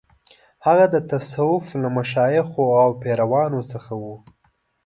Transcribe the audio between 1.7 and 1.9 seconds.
له